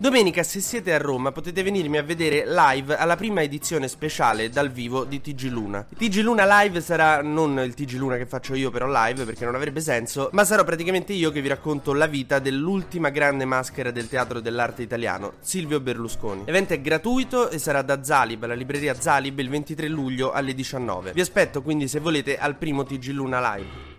[0.00, 4.70] Domenica, se siete a Roma, potete venirmi a vedere live alla prima edizione speciale dal
[4.70, 5.84] vivo di TG Luna.
[5.92, 9.56] TG Luna live sarà non il TG Luna che faccio io però live perché non
[9.56, 14.08] avrebbe senso, ma sarò praticamente io che vi racconto la vita dell'ultima grande maschera del
[14.08, 16.44] teatro dell'arte italiano, Silvio Berlusconi.
[16.44, 21.10] L'evento è gratuito e sarà da Zalib, alla libreria Zalib, il 23 luglio alle 19.
[21.12, 23.96] Vi aspetto quindi se volete al primo TG Luna live.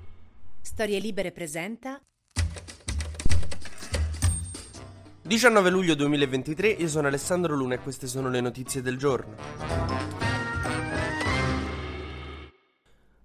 [0.62, 2.02] Storie Libere presenta
[5.30, 9.89] 19 luglio 2023, io sono Alessandro Luna e queste sono le notizie del giorno.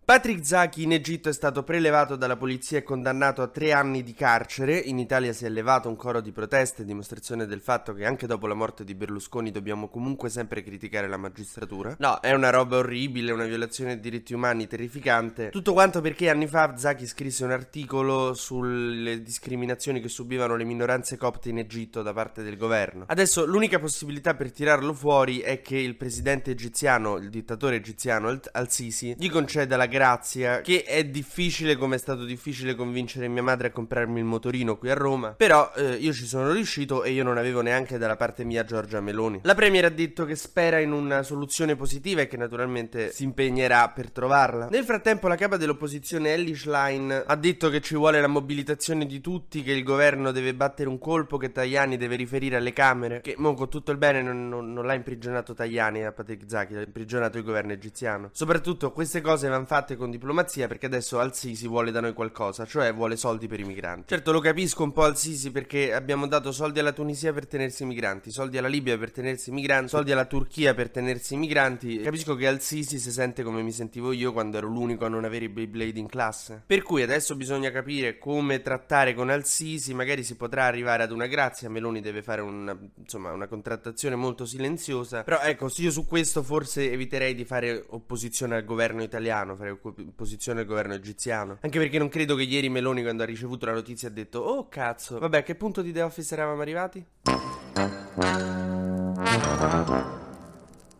[0.06, 4.12] Patrick Zaki in Egitto è stato prelevato dalla polizia e condannato a tre anni di
[4.12, 4.76] carcere.
[4.76, 8.46] In Italia si è levato un coro di proteste, dimostrazione del fatto che anche dopo
[8.46, 11.96] la morte di Berlusconi dobbiamo comunque sempre criticare la magistratura.
[12.00, 15.48] No, è una roba orribile, una violazione dei diritti umani terrificante.
[15.48, 21.16] Tutto quanto perché anni fa Zaki scrisse un articolo sulle discriminazioni che subivano le minoranze
[21.16, 23.04] copte in Egitto da parte del governo.
[23.08, 29.14] Adesso l'unica possibilità per tirarlo fuori è che il presidente egiziano, il dittatore egiziano Al-Sisi,
[29.16, 33.70] gli conceda la grazia che è difficile come è stato difficile convincere mia madre a
[33.70, 35.30] comprarmi il motorino qui a Roma.
[35.30, 39.00] Però eh, io ci sono riuscito e io non avevo neanche dalla parte mia Giorgia
[39.00, 39.40] Meloni.
[39.44, 43.88] La Premier ha detto che spera in una soluzione positiva e che naturalmente si impegnerà
[43.90, 44.66] per trovarla.
[44.68, 49.20] Nel frattempo la capa dell'opposizione Ellie Schlein ha detto che ci vuole la mobilitazione di
[49.20, 53.34] tutti che il governo deve battere un colpo che Tajani deve riferire alle Camere che
[53.38, 56.82] mo con tutto il bene non, non, non l'ha imprigionato Tajani a Patrick Zaki l'ha
[56.82, 58.30] imprigionato il governo egiziano.
[58.32, 62.64] Soprattutto queste cose vanno fatte fatte con diplomazia perché adesso Al-Sisi vuole da noi qualcosa,
[62.64, 64.08] cioè vuole soldi per i migranti.
[64.08, 67.86] Certo lo capisco un po' Al-Sisi perché abbiamo dato soldi alla Tunisia per tenersi i
[67.86, 72.00] migranti, soldi alla Libia per tenersi i migranti, soldi alla Turchia per tenersi i migranti.
[72.00, 75.44] Capisco che Al-Sisi si sente come mi sentivo io quando ero l'unico a non avere
[75.44, 76.62] i Beyblade in classe.
[76.66, 81.26] Per cui adesso bisogna capire come trattare con Al-Sisi, magari si potrà arrivare ad una
[81.26, 86.42] grazia, Meloni deve fare una, insomma, una contrattazione molto silenziosa, però ecco, io su questo
[86.42, 91.58] forse eviterei di fare opposizione al governo italiano, fare posizione del governo egiziano.
[91.60, 94.68] Anche perché non credo che ieri Meloni, quando ha ricevuto la notizia, ha detto: Oh
[94.68, 97.04] cazzo, vabbè, a che punto di The Office eravamo arrivati?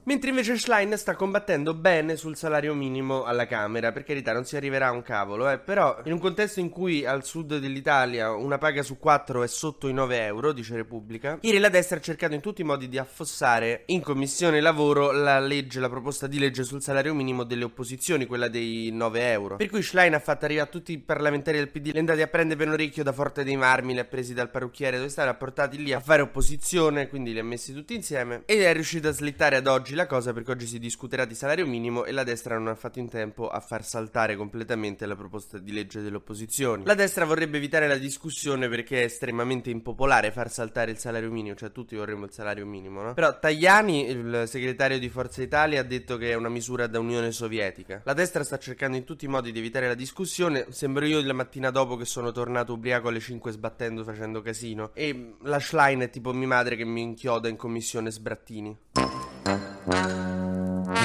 [0.07, 4.55] Mentre invece Schlein sta combattendo bene sul salario minimo alla Camera, per carità non si
[4.55, 8.59] arriverà a un cavolo, eh, però in un contesto in cui al sud dell'Italia una
[8.59, 12.35] paga su quattro è sotto i 9 euro, dice Repubblica, ieri la destra ha cercato
[12.35, 16.65] in tutti i modi di affossare in commissione lavoro la legge, la proposta di legge
[16.65, 19.57] sul salario minimo delle opposizioni, quella dei 9 euro.
[19.57, 22.21] Per cui Schlein ha fatto arrivare a tutti i parlamentari del PD, li è andati
[22.21, 25.09] a prendere per un orecchio da Forte dei Marmi, li ha presi dal parrucchiere dove
[25.09, 28.71] stavano, ha portati lì a fare opposizione, quindi li ha messi tutti insieme ed è
[28.75, 32.13] riuscito a slittare ad oggi la cosa perché oggi si discuterà di salario minimo e
[32.13, 36.01] la destra non ha fatto in tempo a far saltare completamente la proposta di legge
[36.01, 36.85] delle opposizioni.
[36.85, 41.55] La destra vorrebbe evitare la discussione perché è estremamente impopolare far saltare il salario minimo,
[41.55, 43.15] cioè tutti vorremmo il salario minimo, no?
[43.15, 47.33] Però Tajani, il segretario di Forza Italia, ha detto che è una misura da Unione
[47.33, 48.03] Sovietica.
[48.05, 51.33] La destra sta cercando in tutti i modi di evitare la discussione, sembro io la
[51.33, 56.11] mattina dopo che sono tornato ubriaco alle 5 sbattendo facendo casino e la Schlein è
[56.11, 59.34] tipo mia madre che mi inchioda in commissione sbrattini.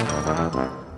[0.08, 0.89] ¡Gracias!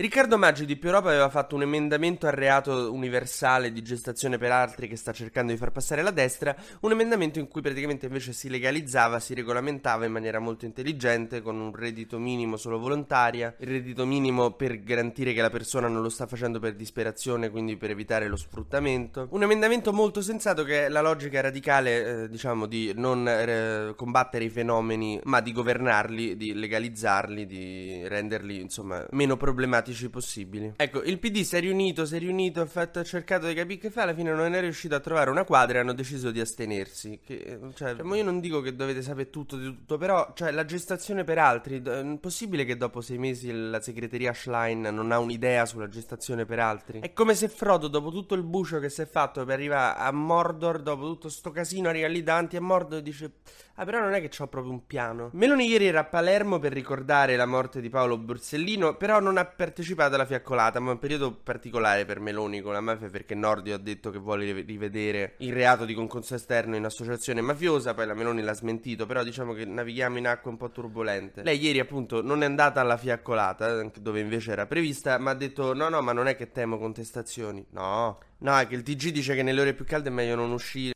[0.00, 4.50] Riccardo Maggi di Più Europa aveva fatto un emendamento al reato universale di gestazione per
[4.50, 8.32] altri che sta cercando di far passare la destra, un emendamento in cui praticamente invece
[8.32, 13.68] si legalizzava, si regolamentava in maniera molto intelligente con un reddito minimo solo volontaria, il
[13.68, 17.90] reddito minimo per garantire che la persona non lo sta facendo per disperazione, quindi per
[17.90, 19.28] evitare lo sfruttamento.
[19.32, 24.44] Un emendamento molto sensato che è la logica radicale, eh, diciamo, di non eh, combattere
[24.44, 30.72] i fenomeni, ma di governarli, di legalizzarli, di renderli, insomma, meno problematici pratici possibili.
[30.76, 33.80] Ecco, il PD si è riunito, si è riunito, ha, fatto, ha cercato di capire
[33.80, 36.40] che fa, alla fine non è riuscito a trovare una quadra e hanno deciso di
[36.40, 37.20] astenersi.
[37.24, 40.64] Che, cioè, cioè io non dico che dovete sapere tutto di tutto, però, cioè, la
[40.64, 45.66] gestazione per altri, è possibile che dopo sei mesi la segreteria Schlein non ha un'idea
[45.66, 47.00] sulla gestazione per altri?
[47.00, 50.10] È come se Frodo, dopo tutto il bucio che si è fatto per arrivare a
[50.12, 53.32] Mordor, dopo tutto sto casino, arriva lì davanti a Mordor e dice...
[53.80, 55.30] Ah, però non è che ho proprio un piano.
[55.32, 59.46] Meloni ieri era a Palermo per ricordare la morte di Paolo Borsellino, però non ha
[59.46, 59.79] partecipato
[60.14, 63.78] alla fiaccolata, ma è un periodo particolare per Meloni con la mafia perché Nordio ha
[63.78, 68.42] detto che vuole rivedere il reato di concorso esterno in associazione mafiosa, poi la Meloni
[68.42, 71.42] l'ha smentito, però diciamo che navighiamo in acque un po' turbolente.
[71.42, 75.74] Lei ieri appunto non è andata alla fiaccolata, dove invece era prevista, ma ha detto
[75.74, 77.64] no no, ma non è che temo contestazioni.
[77.70, 80.52] No, no, è che il TG dice che nelle ore più calde è meglio non
[80.52, 80.92] uscire.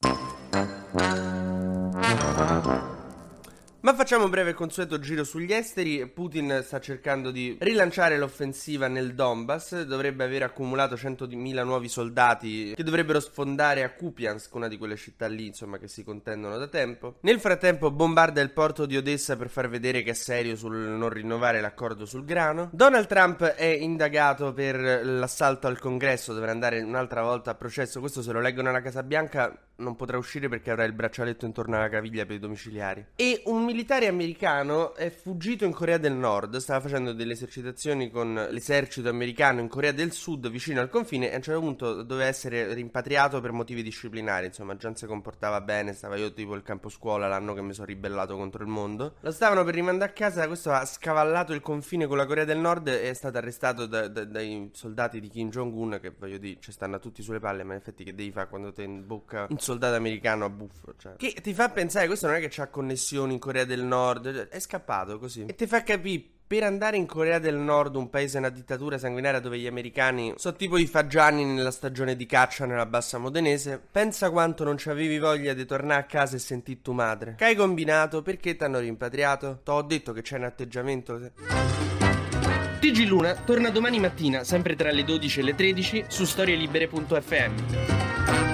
[3.85, 6.07] Ma facciamo un breve consueto giro sugli esteri.
[6.07, 12.83] Putin sta cercando di rilanciare l'offensiva nel Donbass, dovrebbe aver accumulato 100.000 nuovi soldati che
[12.83, 17.17] dovrebbero sfondare a Kupiansk, una di quelle città lì, insomma, che si contendono da tempo.
[17.21, 21.11] Nel frattempo bombarda il porto di Odessa per far vedere che è serio sul non
[21.11, 22.71] rinnovare l'accordo sul grano.
[22.73, 28.01] Donald Trump è indagato per l'assalto al congresso, dovrà andare un'altra volta a processo.
[28.01, 31.77] Questo se lo leggono alla Casa Bianca non potrà uscire perché avrà il braccialetto intorno
[31.77, 33.05] alla caviglia per i domiciliari.
[33.17, 38.33] E un militare americano è fuggito in Corea del Nord, stava facendo delle esercitazioni con
[38.51, 42.29] l'esercito americano in Corea del Sud vicino al confine e a un certo punto doveva
[42.29, 46.63] essere rimpatriato per motivi disciplinari, insomma già non si comportava bene, stava io tipo il
[46.63, 49.17] campo scuola l'anno che mi sono ribellato contro il mondo.
[49.23, 52.59] Lo stavano per rimandare a casa, questo ha scavallato il confine con la Corea del
[52.59, 56.61] Nord e è stato arrestato da, da, dai soldati di Kim Jong-un che voglio dire
[56.61, 59.49] ci stanno tutti sulle palle, ma in effetti che devi fare quando ti in bocca
[59.51, 61.17] un soldato americano a buffo, cioè.
[61.17, 64.61] Che ti fa pensare, questo non è che ha connessioni in Corea del Nord, è
[64.61, 65.45] scappato così.
[65.47, 69.41] E ti fa capire per andare in Corea del Nord, un paese una dittatura sanguinaria
[69.41, 74.31] dove gli americani sono tipo i fagiani nella stagione di caccia nella bassa modenese, pensa
[74.31, 77.35] quanto non ci avevi voglia di tornare a casa e sentire tua madre.
[77.37, 78.21] Che hai combinato?
[78.23, 79.61] Perché ti hanno rimpatriato?
[79.65, 81.31] T'ho detto che c'è un atteggiamento...
[82.79, 88.54] TG Luna torna domani mattina, sempre tra le 12 e le 13, su storielibere.fm.